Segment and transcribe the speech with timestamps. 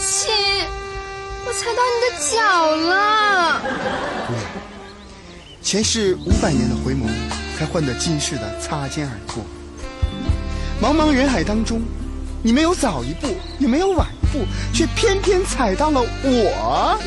[0.00, 0.32] 亲，
[1.46, 3.60] 我踩到你的脚了。
[5.62, 7.06] 前世五百年的回眸，
[7.58, 9.44] 才换得今世的擦肩而过。
[10.82, 11.82] 茫茫人海当中，
[12.42, 16.98] 你没有早一步，也没有晚一步，却偏偏踩到了我。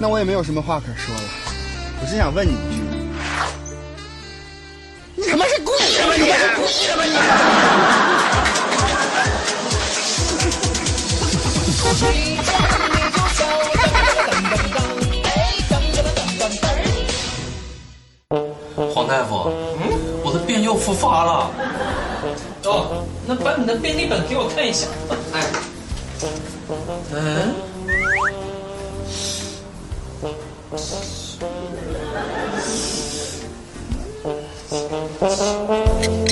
[0.00, 1.22] 那我也没有什么话可说了，
[2.00, 2.82] 我只想问你一句：
[5.16, 6.14] 你他妈是故意的吗？
[6.16, 7.59] 你是故意的吗你？
[19.10, 19.50] 大夫，
[19.80, 19.90] 嗯，
[20.22, 21.50] 我的病又复发了。
[22.62, 24.86] 哦，那把你的病历本给我看一下。
[25.34, 25.42] 哎，
[27.12, 27.52] 嗯。
[35.18, 36.29] 大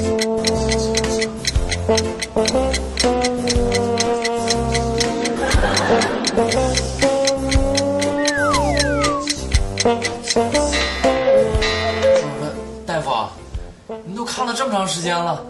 [14.69, 15.42] 么长时间了，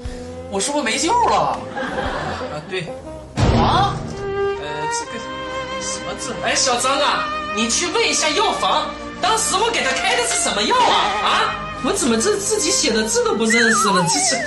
[0.51, 1.37] 我是不是没救了？
[1.37, 1.59] 啊，
[2.71, 2.83] 对。
[3.59, 3.97] 啊？
[4.25, 5.19] 呃，这个
[5.83, 6.33] 什么字？
[6.45, 8.87] 哎，小张啊，你去问一下药房，
[9.21, 10.95] 当时我给他开的是什么药啊？
[11.25, 11.55] 啊？
[11.85, 14.07] 我怎么这自己写的字都不认识了？
[14.09, 14.37] 这是。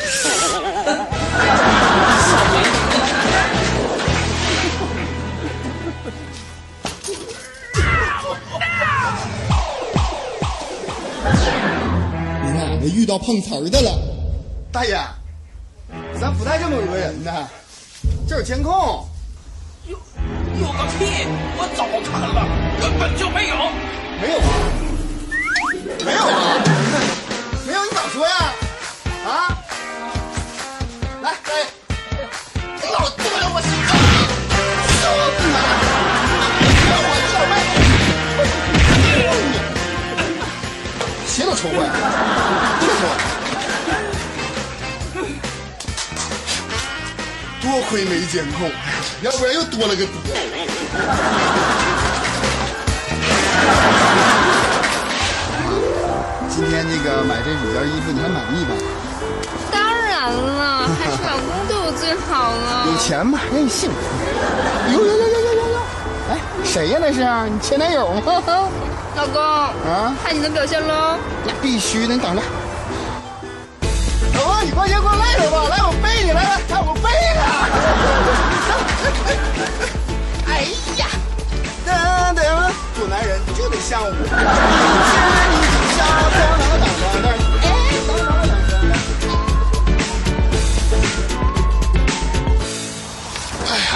[12.44, 13.92] 你奶奶遇到碰瓷儿的了，
[14.72, 14.97] 大爷，
[16.17, 17.47] 咱不带这么讹人的，
[18.25, 19.05] 这有监控。
[19.86, 20.00] 有
[20.61, 21.27] 有个屁！
[21.58, 22.47] 我早看了，
[22.80, 23.55] 根本就没有。
[24.22, 24.49] 没有啊？
[26.05, 26.64] 没有啊？
[27.67, 28.33] 没有你早说呀！
[29.27, 29.59] 啊？
[31.21, 31.65] 来，大爷，
[32.93, 33.92] 老多了我心脏，
[34.88, 35.03] 笑
[35.36, 35.43] 死
[37.03, 37.53] 我叫卖，
[41.27, 41.90] 鞋都抽坏
[47.91, 48.71] 亏没监控，
[49.21, 50.07] 要不然又多了个爹。
[56.47, 58.71] 今天那个买这五件衣服，你还满意吧？
[59.69, 62.87] 当然了，还是老公对我最好了。
[62.87, 63.91] 有钱嘛，任性。
[64.93, 65.79] 有有有有有有有！
[66.29, 66.99] 哎，谁呀？
[67.02, 67.19] 那是
[67.52, 68.21] 你前男友吗？
[69.17, 71.17] 老公啊，看你的表现喽。
[71.45, 72.41] 那必须的，你等着。
[74.33, 75.67] 老婆，你逛街逛累了吧？
[75.69, 77.39] 来，我背你，来来来，我背你。
[80.52, 80.52] 哎
[80.97, 81.05] 呀，
[81.86, 81.89] 等
[82.36, 82.43] 等，
[82.95, 84.08] 做男人就得像我。
[93.67, 93.89] 哎呀，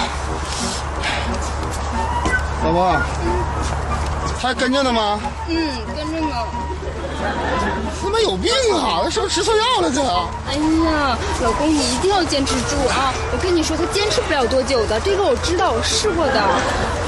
[2.64, 2.78] 老婆，
[4.40, 5.20] 还跟着呢吗？
[5.48, 5.54] 嗯，
[5.96, 6.26] 跟着呢。
[8.02, 9.00] 他妈有病啊！
[9.04, 9.90] 这是不是吃错药了？
[9.90, 10.00] 这？
[10.48, 10.54] 哎
[10.84, 13.12] 呀，老公，你一定要坚持住啊！
[13.32, 16.42] 我跟你说，他坚持不了多久的，这个我知道，我试过的。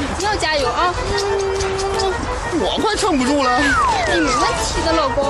[0.01, 0.93] 一定要加油啊！
[2.61, 3.61] 我快撑不住了。
[4.13, 5.25] 你没问题的，老公。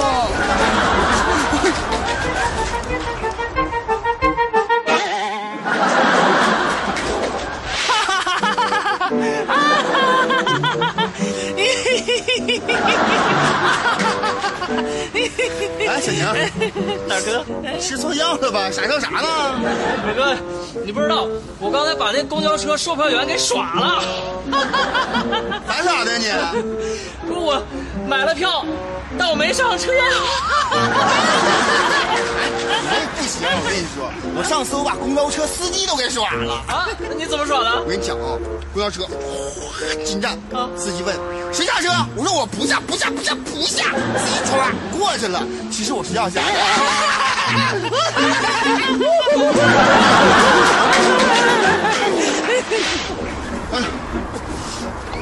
[16.08, 17.44] 哎，小宁，大哥，
[17.78, 18.70] 吃错药了吧？
[18.70, 19.28] 傻笑啥呢？
[20.06, 20.34] 大哥，
[20.84, 21.26] 你不知道，
[21.60, 24.02] 我刚才把那公交车售票员给耍了。
[25.69, 26.26] 咋耍的你？
[27.26, 27.62] 说我
[28.08, 28.64] 买了票，
[29.19, 29.92] 但我没上车。
[34.48, 36.88] 上次我把公交车司机都给耍了啊！
[36.98, 37.82] 那你怎么耍的？
[37.82, 38.38] 我跟你讲啊，
[38.73, 39.06] 公交车
[40.06, 41.14] 进站啊，司机问
[41.52, 43.84] 谁下车，我说我不下，不下，不下，不下，
[44.17, 45.43] 司机唰过去了。
[45.70, 46.46] 其实我是要下的。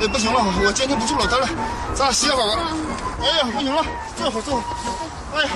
[0.00, 1.48] 哎，不行了，我坚持不住了，咱俩
[1.94, 2.68] 咱俩歇会儿吧。
[3.20, 3.84] 哎呀，不行了，
[4.16, 4.64] 坐会儿，坐会儿。
[5.34, 5.48] 哎呀，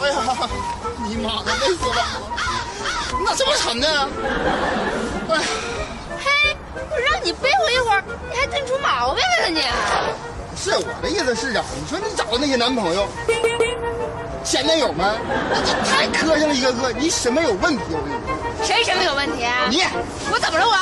[0.00, 0.16] 哎呀，
[1.06, 2.00] 你妈的，累死我了！
[3.18, 3.86] 你咋这么沉呢？
[5.30, 5.38] 哎，
[6.18, 6.56] 嘿，
[6.90, 9.62] 我让你背我一会儿，你还真出毛病了你！
[10.50, 13.08] 不是我的意思是啊，你说你找的那些男朋友、
[14.44, 15.14] 前男友们，
[15.64, 18.66] 你太磕碜了，一个个，你审美有问题，我跟你说。
[18.66, 19.46] 谁审美有问题？
[19.70, 19.82] 你，
[20.30, 20.76] 我怎么了我？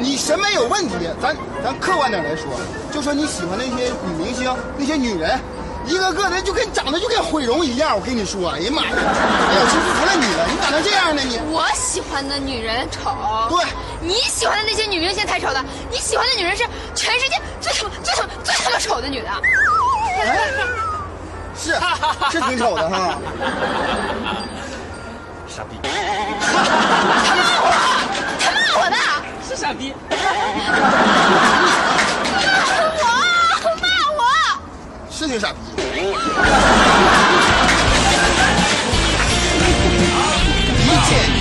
[0.00, 2.44] 你审美有问题，咱咱客观点来说，
[2.92, 5.38] 就说你喜欢那些女明星、那些女人，
[5.86, 7.96] 一个个的就跟长得就跟毁容一样。
[7.96, 11.38] 我跟你说，哎呀妈呀，哎呀，我真服了你了，你咋能这样呢你？
[11.52, 13.10] 我喜欢的女人丑，
[13.50, 13.64] 对
[14.00, 16.64] 你喜欢的那些女明星才丑的，你喜欢的女人是
[16.94, 19.28] 全世界最他妈最他妈最他妈丑的女的。
[21.56, 21.74] 是
[22.30, 23.18] 是挺丑的哈。
[25.48, 25.76] 傻逼！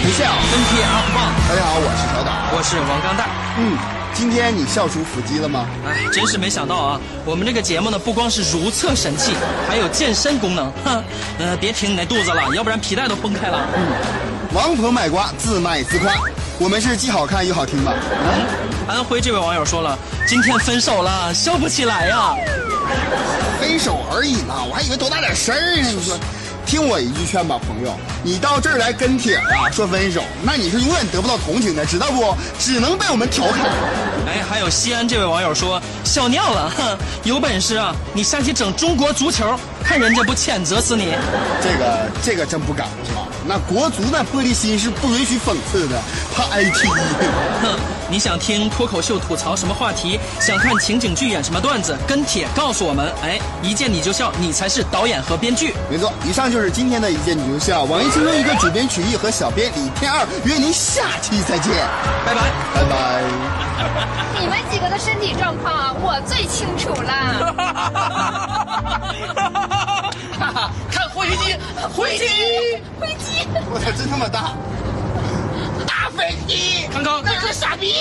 [0.08, 0.26] 见一笑。
[0.52, 2.32] 跟帖 UP 棒，大家好，我是小岛。
[2.56, 3.28] 我是王刚蛋。
[3.58, 3.78] 嗯，
[4.14, 5.66] 今天你笑出腹肌了吗？
[5.86, 7.02] 哎，真是没想到啊！
[7.26, 9.34] 我们这个节目呢，不光是如厕神器，
[9.68, 10.72] 还有健身功能。
[10.86, 11.04] 哼，
[11.40, 13.60] 呃，别挺你那肚子了，要不然皮带都崩开了。
[13.76, 13.88] 嗯
[14.54, 16.14] 王婆卖瓜，自卖自夸。
[16.58, 17.94] 我们是既好看又好听吧？
[18.10, 22.34] 嗯安徽这位网友说了，今天分手了，笑不起来呀。
[23.60, 25.90] 分手而已嘛，我还以为多大点事儿呢。
[25.92, 26.18] 你说，
[26.68, 32.36] 听我一句劝吧，朋友，你到这儿来跟帖啊，说分手，那你是永远得不到同情的，知道不？
[32.60, 33.68] 只能被我们调侃。
[34.28, 41.14] 哎，还有西安这位网友说笑尿了，哼，有本事啊，你下去整中国足球，看人家不谴责死你。
[41.64, 43.22] 这个这个真不敢是吧？
[43.48, 45.98] 那国足那玻璃心是不允许讽刺的，
[46.36, 46.90] 怕挨踢。
[47.62, 47.80] 哼，
[48.10, 50.20] 你想听脱口秀吐槽什么话题？
[50.40, 51.98] 想看情景剧演什么段子？
[52.08, 53.12] 跟帖告诉我们。
[53.22, 55.74] 哎，一见你就笑，你才是导演和编剧。
[55.90, 57.84] 没错，以上就是今天的一见你就笑。
[57.84, 61.74] 网易轻松一个主编曲艺和小编李天二约您下期再见，
[62.26, 62.42] 拜拜。
[62.74, 63.24] 拜拜。
[64.40, 67.54] 你们几个的身体状况啊，我最清楚了。
[70.90, 71.56] 看灰机，
[71.94, 72.26] 灰机，
[73.00, 73.48] 飞机。
[73.70, 74.54] 我操，真他妈大！
[76.18, 76.88] 大飞机！
[76.92, 77.94] 康康那是傻逼！